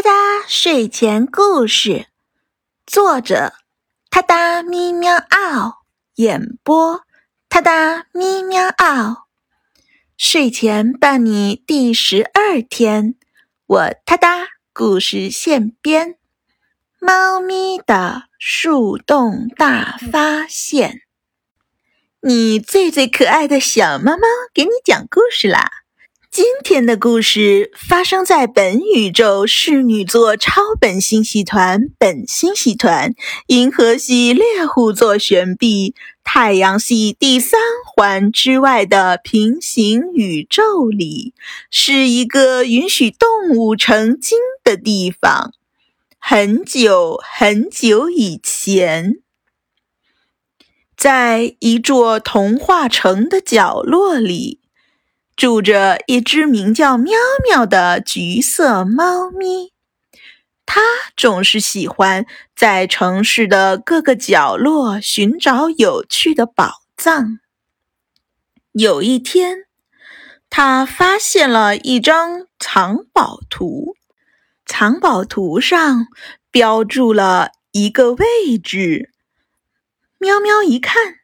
[0.00, 2.06] 哒哒睡前故事，
[2.86, 3.52] 作者：
[4.08, 5.82] 哒哒咪喵嗷，
[6.14, 7.02] 演播：
[7.50, 9.26] 哒哒咪喵嗷。
[10.16, 13.14] 睡前伴你第十二天，
[13.66, 16.16] 我哒哒故事现编：
[16.98, 21.02] 猫咪的树洞大发现。
[22.22, 24.22] 你最最可爱的小猫猫，
[24.54, 25.79] 给你讲故事啦！
[26.30, 33.14] 今天的故事发生在本宇宙侍女座超本星系团本星系团
[33.48, 35.92] 银河系猎户座旋臂
[36.22, 41.34] 太阳系第三环之外的平行宇宙里，
[41.68, 45.52] 是一个允许动物成精的地方。
[46.20, 49.16] 很久很久以前，
[50.96, 54.59] 在一座童话城的角落里。
[55.40, 57.14] 住着一只名叫喵
[57.48, 59.72] 喵的橘色猫咪，
[60.66, 60.82] 它
[61.16, 67.38] 总是喜欢在城市的各个角落寻找有趣的宝藏。
[68.72, 69.64] 有一天，
[70.50, 73.96] 它发现了一张藏宝图，
[74.66, 76.08] 藏宝图上
[76.50, 79.10] 标注了一个位置。
[80.18, 81.19] 喵喵一看。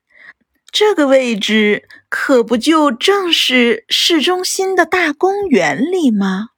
[0.71, 6.51] 这个位置可不就正是市中心的大公园里吗？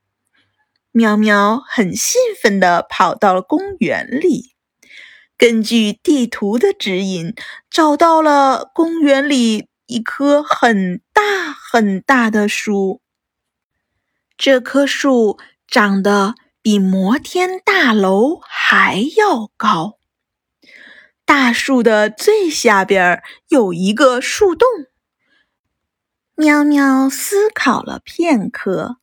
[0.91, 4.55] 喵喵很兴奋地跑到了公园里，
[5.36, 7.34] 根据地图的指引，
[7.70, 13.01] 找到了公园里一棵很大很大的树。
[14.36, 19.97] 这棵树长得比摩天大楼还要高。
[21.28, 24.66] 大树的最下边有一个树洞。
[26.34, 28.96] 喵喵思考了片刻，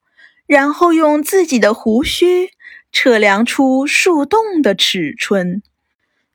[0.47, 2.49] 然后用自己的胡须
[2.91, 5.61] 测量出树洞的尺寸，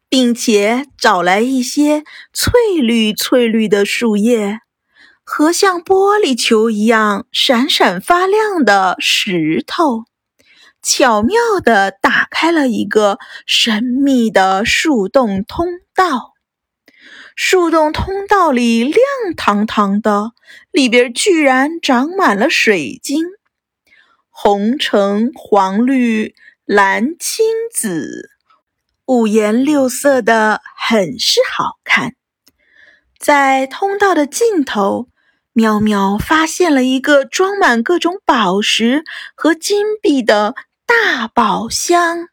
[0.09, 4.61] 并且找来一些翠绿翠绿的树叶
[5.25, 10.05] 和像玻璃球一样闪闪发亮的石头。
[10.83, 16.35] 巧妙地打开了一个神秘的树洞通道。
[17.37, 18.97] 树洞通道里亮
[19.37, 20.33] 堂堂的，
[20.71, 23.25] 里边居然长满了水晶，
[24.29, 28.31] 红、橙、黄、绿、蓝、青、紫，
[29.07, 32.15] 五颜六色的，很是好看。
[33.19, 35.09] 在通道的尽头，
[35.53, 39.05] 喵喵发现了一个装满各种宝石
[39.35, 40.55] 和金币的。
[40.91, 42.31] 大宝箱，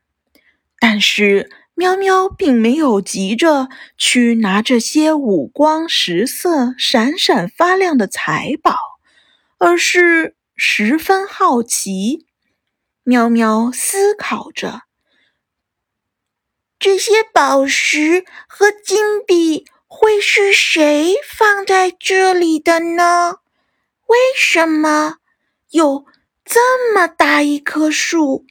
[0.79, 3.69] 但是喵喵并没有急着
[3.99, 8.75] 去拿这些五光十色、闪闪发亮的财宝，
[9.59, 12.25] 而是十分好奇。
[13.03, 14.81] 喵喵思考着：
[16.79, 23.35] 这些宝石和金币会是谁放在这里的呢？
[24.07, 25.17] 为什么
[25.69, 26.07] 有？
[26.49, 28.45] 这么大一棵树，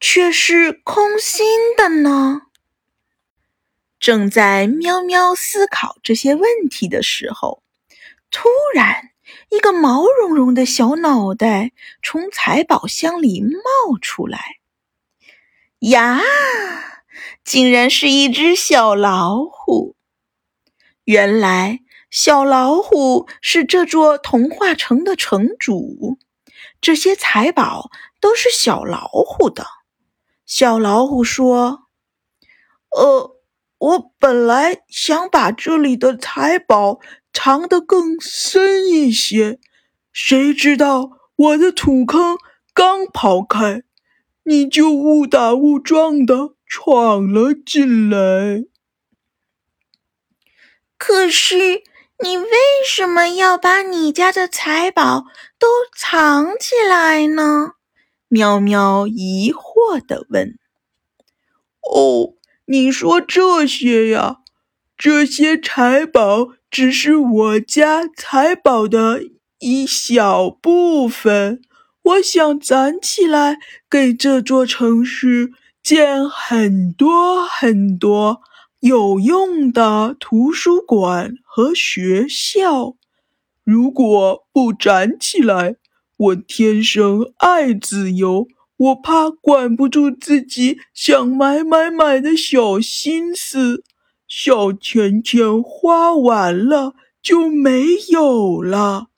[0.00, 2.46] 却是空心的呢？
[3.98, 7.62] 正在喵喵思考这些问题的时候，
[8.30, 9.10] 突然，
[9.50, 11.72] 一个毛茸茸的小脑袋
[12.02, 14.56] 从财宝箱里冒出来。
[15.80, 16.22] 呀，
[17.44, 19.94] 竟然是一只小老虎！
[21.04, 26.16] 原来，小老虎是这座童话城的城主。
[26.80, 29.66] 这些财宝都是小老虎的。
[30.46, 31.88] 小老虎说
[32.96, 33.36] ：“呃，
[33.78, 36.98] 我本来想把这里的财宝
[37.32, 39.60] 藏得更深一些，
[40.12, 42.38] 谁知道我的土坑
[42.72, 43.82] 刚刨开，
[44.44, 48.64] 你就误打误撞的闯了进来。
[50.96, 51.82] 可是……”
[52.22, 52.46] 你为
[52.86, 55.24] 什么要把你家的财宝
[55.58, 55.66] 都
[55.96, 57.72] 藏起来呢？
[58.28, 60.58] 喵喵疑惑地问。
[61.80, 62.34] “哦，
[62.66, 64.36] 你说这些呀？
[64.98, 69.22] 这些财宝只是我家财宝的
[69.58, 71.62] 一小部分，
[72.02, 73.56] 我想攒起来，
[73.88, 75.52] 给这座城市
[75.82, 78.42] 建很多很多。”
[78.80, 82.96] 有用的图书馆和学校，
[83.62, 85.76] 如果不攒起来，
[86.16, 88.48] 我天生爱自由，
[88.78, 93.84] 我怕管不住自己想买买买的小心思，
[94.26, 99.08] 小钱钱花完了就没有了，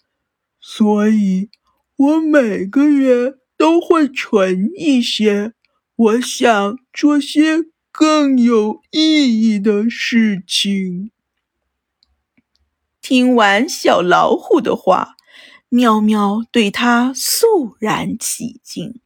[0.61, 1.50] 所以
[1.94, 5.53] 我每个月都会存一些。
[5.94, 11.10] 我想做些更有意义的事情。
[13.02, 15.16] 听完小老虎的话，
[15.68, 19.00] 喵喵对它肃然起敬。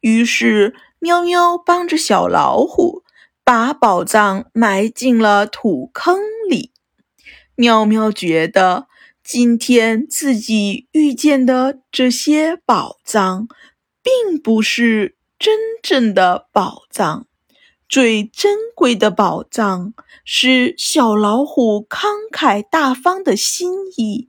[0.00, 3.04] 于是，喵喵帮着小老虎
[3.44, 6.18] 把宝藏埋进了土坑
[6.48, 6.72] 里。
[7.54, 8.88] 喵喵觉得，
[9.22, 13.46] 今天自己遇见的这些宝藏，
[14.02, 17.26] 并不是真正的宝藏。
[17.90, 19.94] 最珍贵的宝藏
[20.24, 24.28] 是小老虎慷慨大方的心意，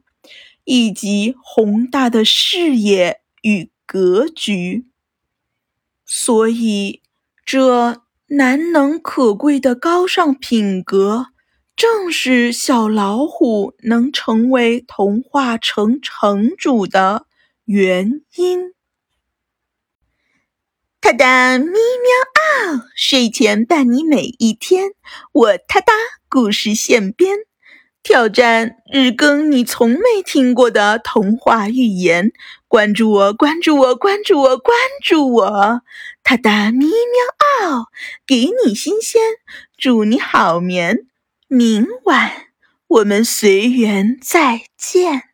[0.63, 4.87] 以及宏大的视野与格局。
[6.03, 7.03] 所以，
[7.45, 11.27] 这难能可贵的高尚品格，
[11.75, 17.27] 正是小老虎能成为童话城城主的
[17.65, 18.73] 原因。
[21.01, 24.91] 哒哒咪喵嗷，睡前伴你每一天。
[25.31, 25.91] 我哒哒，
[26.29, 27.39] 故事现编，
[28.03, 32.31] 挑战日更你从没听过的童话寓言。
[32.67, 35.81] 关注我，关注我，关注我，关注我！
[36.21, 37.87] 哒哒咪喵嗷，
[38.27, 39.19] 给你新鲜，
[39.75, 41.07] 祝你好眠。
[41.47, 42.31] 明晚
[42.87, 45.30] 我们随缘再见。